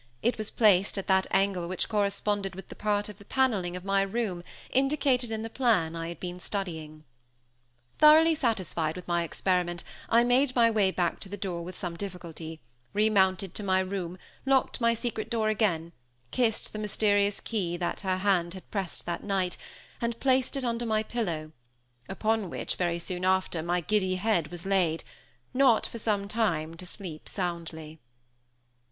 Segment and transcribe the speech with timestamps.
[0.23, 3.85] It was placed at that angle which corresponded with the part of the paneling of
[3.85, 7.03] my room indicated in the plan I had been studying.
[7.99, 11.93] Thoroughly satisfied with my experiment I made my way back to the door with some
[11.93, 12.59] little difficulty,
[12.93, 15.91] remounted to my room, locked my secret door again;
[16.31, 19.55] kissed the mysterious key that her hand had pressed that night,
[20.01, 21.51] and placed it under my pillow,
[22.09, 25.03] upon which, very soon after, my giddy head was laid,
[25.53, 27.99] not, for some time, to sleep soundly.